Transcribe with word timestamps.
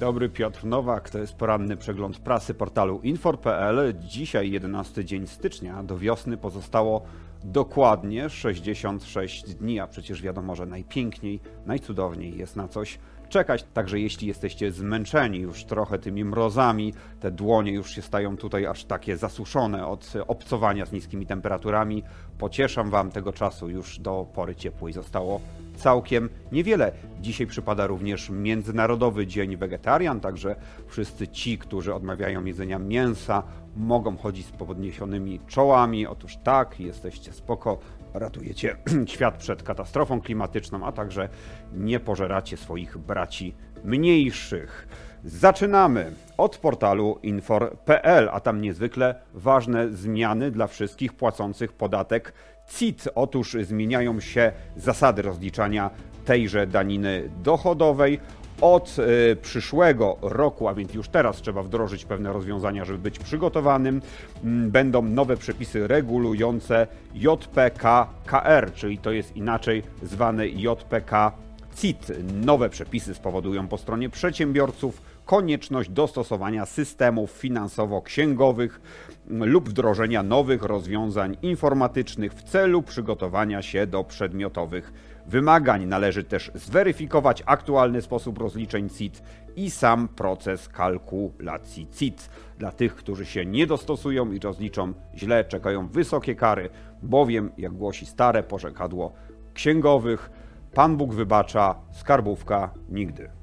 dobry, 0.00 0.28
Piotr 0.28 0.64
Nowak. 0.64 1.10
To 1.10 1.18
jest 1.18 1.34
poranny 1.34 1.76
przegląd 1.76 2.18
prasy 2.18 2.54
portalu 2.54 3.00
infor.pl. 3.02 3.94
Dzisiaj 4.00 4.50
11 4.50 5.04
dzień 5.04 5.26
stycznia. 5.26 5.82
Do 5.82 5.98
wiosny 5.98 6.36
pozostało 6.36 7.02
dokładnie 7.44 8.30
66 8.30 9.54
dni, 9.54 9.80
a 9.80 9.86
przecież 9.86 10.22
wiadomo, 10.22 10.54
że 10.54 10.66
najpiękniej, 10.66 11.40
najcudowniej 11.66 12.36
jest 12.36 12.56
na 12.56 12.68
coś 12.68 12.98
czekać. 13.28 13.64
Także 13.74 14.00
jeśli 14.00 14.28
jesteście 14.28 14.72
zmęczeni 14.72 15.38
już 15.38 15.64
trochę 15.64 15.98
tymi 15.98 16.24
mrozami, 16.24 16.94
te 17.20 17.30
dłonie 17.30 17.72
już 17.72 17.90
się 17.90 18.02
stają 18.02 18.36
tutaj 18.36 18.66
aż 18.66 18.84
takie 18.84 19.16
zasuszone 19.16 19.86
od 19.86 20.12
obcowania 20.26 20.86
z 20.86 20.92
niskimi 20.92 21.26
temperaturami, 21.26 22.02
pocieszam 22.38 22.90
Wam 22.90 23.10
tego 23.10 23.32
czasu 23.32 23.68
już 23.68 23.98
do 23.98 24.26
pory 24.34 24.54
ciepłej 24.54 24.92
zostało 24.92 25.40
całkiem 25.80 26.28
niewiele. 26.52 26.92
Dzisiaj 27.20 27.46
przypada 27.46 27.86
również 27.86 28.30
Międzynarodowy 28.30 29.26
Dzień 29.26 29.56
Wegetarian, 29.56 30.20
także 30.20 30.56
wszyscy 30.86 31.28
ci, 31.28 31.58
którzy 31.58 31.94
odmawiają 31.94 32.44
jedzenia 32.44 32.78
mięsa, 32.78 33.42
mogą 33.76 34.16
chodzić 34.16 34.46
z 34.46 34.50
podniesionymi 34.50 35.40
czołami. 35.46 36.06
Otóż 36.06 36.36
tak, 36.44 36.80
jesteście 36.80 37.32
spoko, 37.32 37.78
ratujecie 38.14 38.76
świat 39.06 39.36
przed 39.36 39.62
katastrofą 39.62 40.20
klimatyczną, 40.20 40.86
a 40.86 40.92
także 40.92 41.28
nie 41.74 42.00
pożeracie 42.00 42.56
swoich 42.56 42.98
braci 42.98 43.54
mniejszych. 43.84 44.88
Zaczynamy 45.24 46.12
od 46.36 46.56
portalu 46.56 47.18
infor.pl, 47.22 48.28
a 48.32 48.40
tam 48.40 48.60
niezwykle 48.60 49.14
ważne 49.34 49.88
zmiany 49.88 50.50
dla 50.50 50.66
wszystkich 50.66 51.12
płacących 51.12 51.72
podatek 51.72 52.32
CIT. 52.76 53.08
Otóż 53.14 53.56
zmieniają 53.62 54.20
się 54.20 54.52
zasady 54.76 55.22
rozliczania 55.22 55.90
tejże 56.24 56.66
daniny 56.66 57.30
dochodowej. 57.42 58.20
Od 58.60 58.96
y, 58.98 59.36
przyszłego 59.36 60.16
roku, 60.22 60.68
a 60.68 60.74
więc 60.74 60.94
już 60.94 61.08
teraz 61.08 61.36
trzeba 61.36 61.62
wdrożyć 61.62 62.04
pewne 62.04 62.32
rozwiązania, 62.32 62.84
żeby 62.84 62.98
być 62.98 63.18
przygotowanym, 63.18 64.02
mm, 64.44 64.70
będą 64.70 65.02
nowe 65.02 65.36
przepisy 65.36 65.86
regulujące 65.86 66.86
JPK-KR, 67.14 68.72
czyli 68.74 68.98
to 68.98 69.12
jest 69.12 69.36
inaczej 69.36 69.82
zwany 70.02 70.48
JPK 70.48 71.32
CIT. 71.76 72.12
Nowe 72.34 72.68
przepisy 72.68 73.14
spowodują 73.14 73.68
po 73.68 73.78
stronie 73.78 74.08
przedsiębiorców 74.08 75.02
konieczność 75.30 75.90
dostosowania 75.90 76.66
systemów 76.66 77.30
finansowo-księgowych 77.30 78.80
lub 79.28 79.68
wdrożenia 79.68 80.22
nowych 80.22 80.62
rozwiązań 80.62 81.36
informatycznych 81.42 82.34
w 82.34 82.42
celu 82.42 82.82
przygotowania 82.82 83.62
się 83.62 83.86
do 83.86 84.04
przedmiotowych 84.04 84.92
wymagań. 85.26 85.86
Należy 85.86 86.24
też 86.24 86.50
zweryfikować 86.54 87.42
aktualny 87.46 88.02
sposób 88.02 88.38
rozliczeń 88.38 88.88
CIT 88.88 89.22
i 89.56 89.70
sam 89.70 90.08
proces 90.08 90.68
kalkulacji 90.68 91.86
CIT. 91.90 92.30
Dla 92.58 92.72
tych, 92.72 92.94
którzy 92.94 93.26
się 93.26 93.46
nie 93.46 93.66
dostosują 93.66 94.32
i 94.32 94.38
rozliczą 94.38 94.92
źle, 95.16 95.44
czekają 95.44 95.88
wysokie 95.88 96.34
kary, 96.34 96.70
bowiem, 97.02 97.50
jak 97.58 97.72
głosi 97.72 98.06
stare 98.06 98.42
porzekadło 98.42 99.12
księgowych, 99.54 100.30
Pan 100.74 100.96
Bóg 100.96 101.14
wybacza, 101.14 101.74
skarbówka 101.92 102.70
nigdy. 102.88 103.39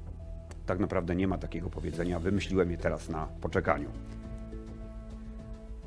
Tak 0.68 0.78
naprawdę 0.78 1.16
nie 1.16 1.28
ma 1.28 1.38
takiego 1.38 1.70
powiedzenia, 1.70 2.20
wymyśliłem 2.20 2.70
je 2.70 2.76
teraz 2.76 3.08
na 3.08 3.28
poczekaniu. 3.40 3.88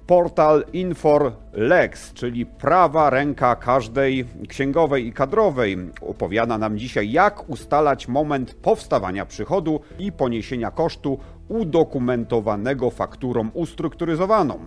Portal 0.07 0.65
InforLex, 0.73 2.13
czyli 2.13 2.45
prawa 2.45 3.09
ręka 3.09 3.55
każdej 3.55 4.25
księgowej 4.47 5.07
i 5.07 5.13
kadrowej, 5.13 5.77
opowiada 6.01 6.57
nam 6.57 6.77
dzisiaj, 6.77 7.11
jak 7.11 7.49
ustalać 7.49 8.07
moment 8.07 8.53
powstawania 8.53 9.25
przychodu 9.25 9.79
i 9.99 10.11
poniesienia 10.11 10.71
kosztu 10.71 11.19
udokumentowanego 11.47 12.89
fakturą 12.89 13.49
ustrukturyzowaną. 13.53 14.59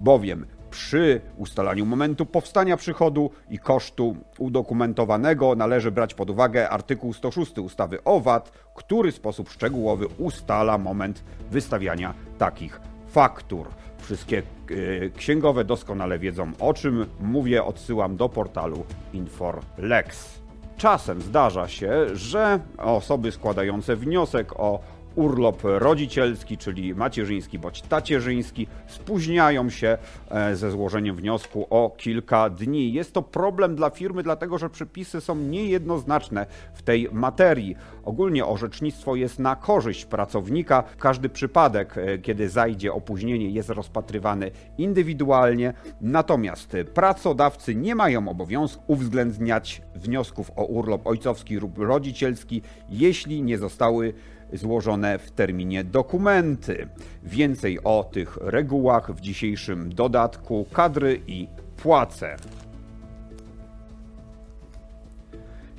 Bowiem 0.00 0.46
przy 0.72 1.20
ustalaniu 1.36 1.86
momentu 1.86 2.26
powstania 2.26 2.76
przychodu 2.76 3.30
i 3.50 3.58
kosztu 3.58 4.16
udokumentowanego 4.38 5.54
należy 5.54 5.90
brać 5.90 6.14
pod 6.14 6.30
uwagę 6.30 6.70
artykuł 6.70 7.12
106 7.12 7.58
ustawy 7.58 8.04
o 8.04 8.20
VAT, 8.20 8.52
który 8.74 9.12
w 9.12 9.14
sposób 9.14 9.50
szczegółowy 9.50 10.06
ustala 10.18 10.78
moment 10.78 11.24
wystawiania 11.50 12.14
takich 12.38 12.80
faktur. 13.06 13.68
Wszystkie 13.98 14.38
e, 14.38 15.10
księgowe 15.10 15.64
doskonale 15.64 16.18
wiedzą 16.18 16.52
o 16.60 16.74
czym 16.74 17.06
mówię, 17.20 17.64
odsyłam 17.64 18.16
do 18.16 18.28
portalu 18.28 18.84
InforLex. 19.12 20.42
Czasem 20.76 21.22
zdarza 21.22 21.68
się, 21.68 22.16
że 22.16 22.60
osoby 22.78 23.32
składające 23.32 23.96
wniosek 23.96 24.52
o 24.60 24.80
urlop 25.14 25.62
rodzicielski, 25.64 26.58
czyli 26.58 26.94
macierzyński 26.94 27.58
bądź 27.58 27.82
tacierzyński, 27.82 28.66
spóźniają 28.86 29.70
się 29.70 29.98
e, 30.30 30.56
ze 30.56 30.70
złożeniem 30.70 31.16
wniosku 31.16 31.66
o 31.70 31.90
kilka 31.96 32.50
dni. 32.50 32.92
Jest 32.92 33.12
to 33.12 33.22
problem 33.22 33.76
dla 33.76 33.90
firmy, 33.90 34.22
dlatego 34.22 34.58
że 34.58 34.70
przepisy 34.70 35.20
są 35.20 35.36
niejednoznaczne 35.36 36.46
w 36.74 36.82
tej 36.82 37.08
materii. 37.12 37.76
Ogólnie 38.04 38.46
orzecznictwo 38.46 39.16
jest 39.16 39.38
na 39.38 39.56
korzyść 39.56 40.04
pracownika. 40.04 40.84
Każdy 40.98 41.28
przypadek, 41.28 41.98
e, 41.98 42.18
kiedy 42.18 42.48
zajdzie 42.48 42.92
opóźnienie, 42.92 43.50
jest 43.50 43.70
rozpatrywany 43.70 44.50
indywidualnie, 44.78 45.74
natomiast 46.00 46.76
pracodawcy 46.94 47.74
nie 47.74 47.94
mają 47.94 48.28
obowiązku 48.28 48.82
uwzględniać 48.86 49.82
wniosków 49.94 50.50
o 50.56 50.64
urlop 50.64 51.06
ojcowski 51.06 51.56
lub 51.56 51.78
rodzicielski, 51.78 52.62
jeśli 52.90 53.42
nie 53.42 53.58
zostały 53.58 54.14
złożone 54.52 55.18
w 55.18 55.30
terminie 55.30 55.84
dokumenty. 55.84 56.88
Więcej 57.22 57.78
o 57.84 58.04
tych 58.12 58.36
regułach 58.36 59.12
w 59.12 59.20
dzisiejszym 59.20 59.94
dodatku 59.94 60.66
kadry 60.72 61.20
i 61.26 61.48
płace. 61.76 62.36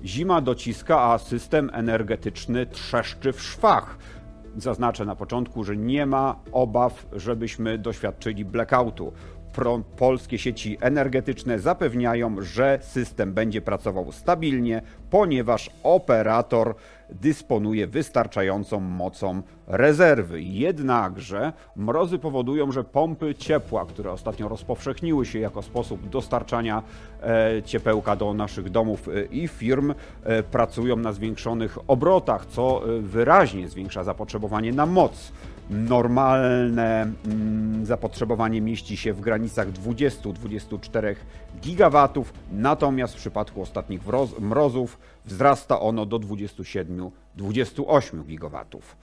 Zima 0.05 0.41
dociska, 0.41 1.01
a 1.01 1.17
system 1.17 1.69
energetyczny 1.73 2.65
trzeszczy 2.65 3.33
w 3.33 3.41
szwach. 3.41 3.97
Zaznaczę 4.57 5.05
na 5.05 5.15
początku, 5.15 5.63
że 5.63 5.77
nie 5.77 6.05
ma 6.05 6.39
obaw, 6.51 7.05
żebyśmy 7.13 7.77
doświadczyli 7.77 8.45
blackoutu. 8.45 9.13
Pro, 9.53 9.79
polskie 9.97 10.37
sieci 10.37 10.77
energetyczne 10.81 11.59
zapewniają, 11.59 12.41
że 12.41 12.79
system 12.81 13.33
będzie 13.33 13.61
pracował 13.61 14.11
stabilnie, 14.11 14.81
ponieważ 15.09 15.69
operator 15.83 16.75
dysponuje 17.09 17.87
wystarczającą 17.87 18.79
mocą 18.79 19.41
rezerwy. 19.67 20.41
Jednakże 20.41 21.53
mrozy 21.75 22.19
powodują, 22.19 22.71
że 22.71 22.83
pompy 22.83 23.35
ciepła, 23.35 23.85
które 23.85 24.11
ostatnio 24.11 24.49
rozpowszechniły 24.49 25.25
się 25.25 25.39
jako 25.39 25.61
sposób 25.61 26.09
dostarczania 26.09 26.83
e, 27.21 27.63
ciepełka 27.65 28.15
do 28.15 28.33
naszych 28.33 28.69
domów 28.69 29.09
e, 29.09 29.25
i 29.25 29.47
firm, 29.47 29.93
e, 30.23 30.43
pracują 30.43 30.95
na 30.95 31.13
zwiększonych 31.13 31.77
obrotach, 31.87 32.45
co 32.45 32.81
wyraźnie 32.99 33.67
zwiększa 33.67 34.03
zapotrzebowanie 34.03 34.73
na 34.73 34.85
moc. 34.85 35.31
Normalne 35.69 37.01
mm, 37.25 37.85
zapotrzebowanie 37.85 38.61
mieści 38.61 38.97
się 38.97 39.13
w 39.13 39.21
granicach 39.21 39.71
20-24 39.71 41.15
gigawatów, 41.61 42.33
natomiast 42.51 43.13
w 43.13 43.17
przypadku 43.17 43.61
ostatnich 43.61 44.01
mrozów 44.39 44.97
wzrasta 45.25 45.79
ono 45.79 46.05
do 46.05 46.19
27-28 47.37 48.25
gigawatów. 48.25 48.97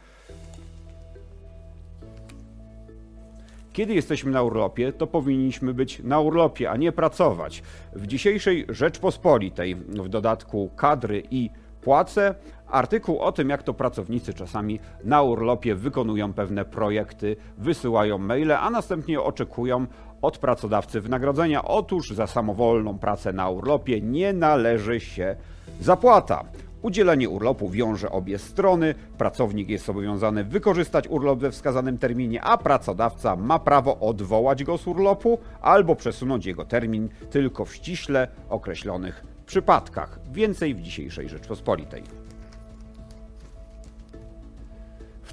Kiedy 3.72 3.94
jesteśmy 3.94 4.30
na 4.30 4.42
urlopie, 4.42 4.92
to 4.92 5.06
powinniśmy 5.06 5.74
być 5.74 5.98
na 5.98 6.20
urlopie, 6.20 6.70
a 6.70 6.76
nie 6.76 6.92
pracować. 6.92 7.62
W 7.92 8.06
dzisiejszej 8.06 8.66
Rzeczpospolitej, 8.68 9.74
w 9.74 10.08
dodatku 10.08 10.70
kadry 10.76 11.22
i 11.30 11.50
płace, 11.80 12.34
artykuł 12.68 13.18
o 13.18 13.32
tym, 13.32 13.50
jak 13.50 13.62
to 13.62 13.74
pracownicy 13.74 14.34
czasami 14.34 14.80
na 15.04 15.22
urlopie 15.22 15.74
wykonują 15.74 16.32
pewne 16.32 16.64
projekty, 16.64 17.36
wysyłają 17.58 18.18
maile, 18.18 18.52
a 18.52 18.70
następnie 18.70 19.20
oczekują 19.20 19.86
od 20.22 20.38
pracodawcy 20.38 21.00
wynagrodzenia. 21.00 21.64
Otóż 21.64 22.10
za 22.10 22.26
samowolną 22.26 22.98
pracę 22.98 23.32
na 23.32 23.48
urlopie 23.48 24.00
nie 24.00 24.32
należy 24.32 25.00
się 25.00 25.36
zapłata. 25.80 26.44
Udzielenie 26.82 27.28
urlopu 27.28 27.70
wiąże 27.70 28.10
obie 28.10 28.38
strony. 28.38 28.94
Pracownik 29.18 29.68
jest 29.68 29.84
zobowiązany 29.84 30.44
wykorzystać 30.44 31.08
urlop 31.08 31.38
we 31.38 31.50
wskazanym 31.50 31.98
terminie, 31.98 32.42
a 32.42 32.58
pracodawca 32.58 33.36
ma 33.36 33.58
prawo 33.58 33.98
odwołać 33.98 34.64
go 34.64 34.78
z 34.78 34.86
urlopu 34.86 35.38
albo 35.60 35.96
przesunąć 35.96 36.46
jego 36.46 36.64
termin 36.64 37.08
tylko 37.30 37.64
w 37.64 37.74
ściśle 37.74 38.28
określonych 38.48 39.24
przypadkach. 39.46 40.18
Więcej 40.32 40.74
w 40.74 40.80
dzisiejszej 40.80 41.28
Rzeczpospolitej. 41.28 42.02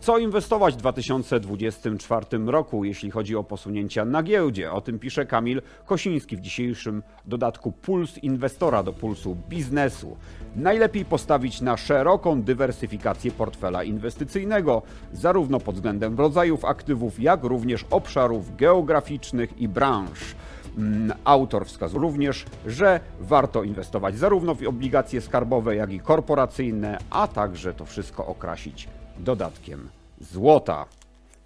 Co 0.01 0.17
inwestować 0.17 0.73
w 0.73 0.77
2024 0.77 2.25
roku, 2.45 2.83
jeśli 2.83 3.11
chodzi 3.11 3.35
o 3.35 3.43
posunięcia 3.43 4.05
na 4.05 4.23
giełdzie? 4.23 4.71
O 4.71 4.81
tym 4.81 4.99
pisze 4.99 5.25
Kamil 5.25 5.61
Kosiński 5.85 6.37
w 6.37 6.41
dzisiejszym 6.41 7.03
dodatku 7.25 7.71
Puls 7.71 8.17
Inwestora 8.17 8.83
do 8.83 8.93
Pulsu 8.93 9.37
Biznesu. 9.49 10.17
Najlepiej 10.55 11.05
postawić 11.05 11.61
na 11.61 11.77
szeroką 11.77 12.41
dywersyfikację 12.41 13.31
portfela 13.31 13.83
inwestycyjnego, 13.83 14.81
zarówno 15.13 15.59
pod 15.59 15.75
względem 15.75 16.17
rodzajów 16.17 16.65
aktywów, 16.65 17.19
jak 17.19 17.43
również 17.43 17.85
obszarów 17.89 18.55
geograficznych 18.55 19.61
i 19.61 19.67
branż. 19.67 20.35
Mm, 20.77 21.17
autor 21.23 21.65
wskazuje 21.65 22.01
również, 22.01 22.45
że 22.65 22.99
warto 23.19 23.63
inwestować 23.63 24.17
zarówno 24.17 24.55
w 24.55 24.67
obligacje 24.67 25.21
skarbowe, 25.21 25.75
jak 25.75 25.91
i 25.91 25.99
korporacyjne, 25.99 26.97
a 27.09 27.27
także 27.27 27.73
to 27.73 27.85
wszystko 27.85 28.25
okrasić 28.25 28.87
dodatkiem 29.19 29.89
złota. 30.21 30.85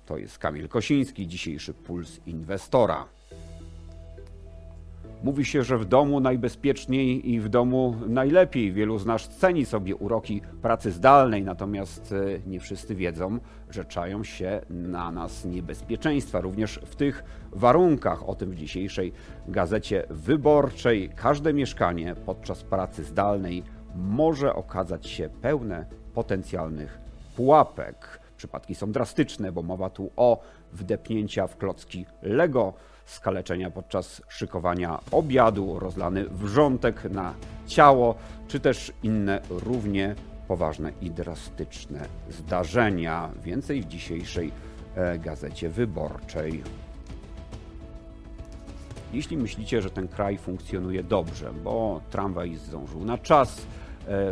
To 0.06 0.18
jest 0.18 0.38
Kamil 0.38 0.68
Kosiński, 0.68 1.28
dzisiejszy 1.28 1.74
puls 1.74 2.20
inwestora. 2.26 3.06
Mówi 5.24 5.46
się, 5.46 5.64
że 5.64 5.78
w 5.78 5.86
domu 5.86 6.20
najbezpieczniej 6.20 7.32
i 7.32 7.40
w 7.40 7.50
domu 7.50 7.96
najlepiej. 8.08 8.74
Wielu 8.74 9.00
z 9.00 9.06
nas 9.06 9.30
ceni 9.30 9.66
sobie 9.66 9.96
uroki 9.96 10.42
pracy 10.62 10.92
zdalnej, 10.92 11.44
natomiast 11.44 12.14
e, 12.14 12.50
nie 12.50 12.60
wszyscy 12.60 12.96
wiedzą, 12.96 13.40
że 13.70 13.86
czają 13.86 14.24
się 14.24 14.62
na 14.70 15.12
nas 15.12 15.46
niebezpieczeństwa, 15.46 16.42
również 16.42 16.80
w 16.86 16.96
tych 16.96 17.24
warunkach. 17.52 18.30
O 18.30 18.36
tym 18.36 18.52
w 18.52 18.56
dzisiejszej 18.56 19.14
gazecie 19.48 20.06
wyborczej. 20.10 21.10
Każde 21.16 21.54
mieszkanie 21.54 22.16
podczas 22.26 22.64
pracy 22.64 23.04
zdalnej 23.04 23.64
może 23.96 24.54
okazać 24.54 25.08
się 25.08 25.30
pełne 25.42 25.86
potencjalnych 26.14 27.01
pułapek. 27.36 28.20
Przypadki 28.38 28.76
są 28.76 28.92
drastyczne, 28.92 29.52
bo 29.52 29.62
mowa 29.62 29.90
tu 29.90 30.12
o 30.16 30.42
wdepnięcia 30.74 31.48
w 31.48 31.58
klocki 31.58 32.06
Lego, 32.22 32.74
skaleczenia 33.06 33.72
podczas 33.72 34.22
szykowania 34.28 35.00
obiadu, 35.12 35.80
rozlany 35.80 36.26
wrzątek 36.30 37.04
na 37.04 37.34
ciało, 37.68 38.16
czy 38.48 38.60
też 38.60 38.94
inne 39.04 39.42
równie 39.50 40.16
poważne 40.48 40.92
i 41.02 41.12
drastyczne 41.12 42.06
zdarzenia. 42.30 43.30
Więcej 43.44 43.82
w 43.82 43.88
dzisiejszej 43.88 44.52
e, 44.96 45.20
gazecie 45.20 45.70
wyborczej. 45.70 46.64
Jeśli 49.14 49.38
myślicie, 49.38 49.82
że 49.82 49.90
ten 49.90 50.08
kraj 50.08 50.38
funkcjonuje 50.38 51.04
dobrze, 51.04 51.54
bo 51.64 52.02
tramwaj 52.10 52.56
zdążył 52.56 53.06
na 53.06 53.18
czas, 53.18 53.68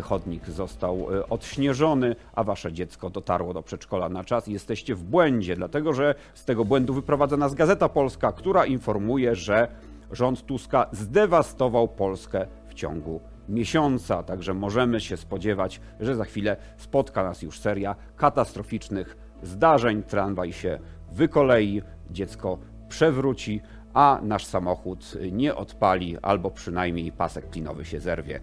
chodnik 0.01 0.49
został 0.49 1.07
e, 1.15 1.29
odśnieżony, 1.29 2.15
a 2.33 2.43
wasze 2.43 2.73
dziecko 2.73 3.09
dotarło 3.09 3.53
do 3.53 3.63
przedszkola 3.63 4.09
na 4.09 4.23
czas. 4.23 4.47
Jesteście 4.47 4.95
w 4.95 5.03
błędzie, 5.03 5.55
dlatego 5.55 5.93
że 5.93 6.15
z 6.33 6.45
tego 6.45 6.65
błędu 6.65 6.93
wyprowadza 6.93 7.37
nas 7.37 7.55
Gazeta 7.55 7.89
Polska, 7.89 8.31
która 8.31 8.65
informuje, 8.65 9.35
że 9.35 9.67
rząd 10.11 10.45
Tuska 10.45 10.87
zdewastował 10.91 11.87
Polskę 11.87 12.47
w 12.67 12.73
ciągu 12.73 13.19
miesiąca. 13.49 14.23
Także 14.23 14.53
możemy 14.53 14.99
się 14.99 15.17
spodziewać, 15.17 15.81
że 15.99 16.15
za 16.15 16.25
chwilę 16.25 16.57
spotka 16.77 17.23
nas 17.23 17.41
już 17.41 17.59
seria 17.59 17.95
katastroficznych 18.17 19.17
zdarzeń. 19.43 20.03
Tramwaj 20.03 20.53
się 20.53 20.79
wykolei, 21.11 21.81
dziecko 22.11 22.57
przewróci, 22.89 23.61
a 23.93 24.19
nasz 24.23 24.45
samochód 24.45 25.17
nie 25.31 25.55
odpali, 25.55 26.17
albo 26.21 26.51
przynajmniej 26.51 27.11
pasek 27.11 27.49
klinowy 27.49 27.85
się 27.85 27.99
zerwie. 27.99 28.39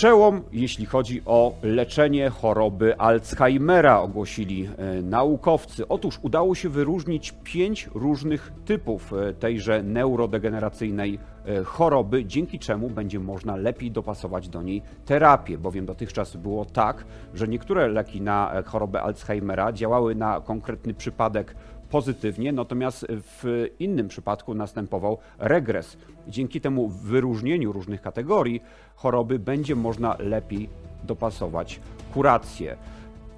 Przełom, 0.00 0.42
jeśli 0.52 0.86
chodzi 0.86 1.22
o 1.26 1.54
leczenie 1.62 2.30
choroby 2.30 2.98
Alzheimera, 2.98 4.00
ogłosili 4.00 4.68
e, 4.78 5.02
naukowcy. 5.02 5.88
Otóż 5.88 6.18
udało 6.22 6.54
się 6.54 6.68
wyróżnić 6.68 7.34
pięć 7.44 7.88
różnych 7.94 8.52
typów 8.64 9.12
e, 9.12 9.34
tejże 9.34 9.82
neurodegeneracyjnej 9.82 11.18
e, 11.46 11.64
choroby, 11.64 12.24
dzięki 12.24 12.58
czemu 12.58 12.90
będzie 12.90 13.20
można 13.20 13.56
lepiej 13.56 13.90
dopasować 13.90 14.48
do 14.48 14.62
niej 14.62 14.82
terapię, 15.06 15.58
bowiem 15.58 15.86
dotychczas 15.86 16.36
było 16.36 16.64
tak, 16.64 17.04
że 17.34 17.48
niektóre 17.48 17.88
leki 17.88 18.20
na 18.20 18.62
chorobę 18.66 19.02
Alzheimera 19.02 19.72
działały 19.72 20.14
na 20.14 20.40
konkretny 20.40 20.94
przypadek 20.94 21.54
pozytywnie, 21.90 22.52
natomiast 22.52 23.06
w 23.10 23.66
innym 23.78 24.08
przypadku 24.08 24.54
następował 24.54 25.18
regres. 25.38 25.96
Dzięki 26.28 26.60
temu 26.60 26.88
wyróżnieniu 26.88 27.72
różnych 27.72 28.02
kategorii 28.02 28.62
choroby 28.94 29.38
będzie 29.38 29.76
można 29.76 30.16
lepiej 30.18 30.68
dopasować 31.04 31.80
kurację. 32.14 32.76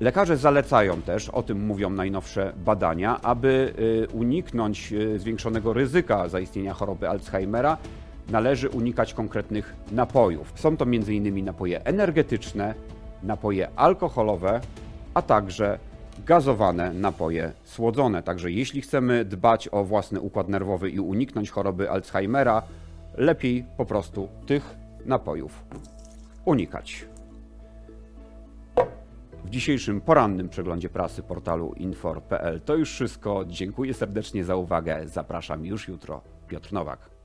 Lekarze 0.01 0.37
zalecają 0.37 1.03
też, 1.03 1.29
o 1.29 1.43
tym 1.43 1.67
mówią 1.67 1.91
najnowsze 1.91 2.53
badania, 2.65 3.21
aby 3.23 3.75
y, 4.13 4.17
uniknąć 4.17 4.93
y, 4.93 5.19
zwiększonego 5.19 5.73
ryzyka 5.73 6.29
zaistnienia 6.29 6.75
choroby 6.75 7.09
Alzheimera, 7.09 7.79
należy 8.31 8.69
unikać 8.69 9.15
konkretnych 9.15 9.75
napojów. 9.93 10.53
Są 10.55 10.77
to 10.77 10.85
m.in. 10.85 11.45
napoje 11.45 11.85
energetyczne, 11.85 12.75
napoje 13.23 13.69
alkoholowe, 13.77 14.61
a 15.15 15.23
także 15.23 15.79
gazowane 16.26 16.93
napoje 16.93 17.53
słodzone. 17.64 18.23
Także 18.23 18.50
jeśli 18.50 18.81
chcemy 18.81 19.25
dbać 19.25 19.69
o 19.73 19.85
własny 19.85 20.20
układ 20.20 20.49
nerwowy 20.49 20.91
i 20.91 21.00
uniknąć 21.00 21.50
choroby 21.50 21.91
Alzheimera, 21.91 22.62
lepiej 23.17 23.64
po 23.76 23.87
prostu 23.87 24.29
tych 24.47 24.75
napojów 25.06 25.64
unikać. 26.44 27.06
W 29.44 29.50
dzisiejszym 29.50 30.00
porannym 30.00 30.49
przeglądzie 30.49 30.88
prasy 30.88 31.23
portalu 31.23 31.75
infor.pl 31.76 32.61
to 32.61 32.75
już 32.75 32.91
wszystko. 32.91 33.44
Dziękuję 33.47 33.94
serdecznie 33.94 34.44
za 34.44 34.56
uwagę. 34.56 35.08
Zapraszam 35.08 35.67
już 35.67 35.88
jutro. 35.88 36.20
Piotr 36.49 36.73
Nowak. 36.73 37.22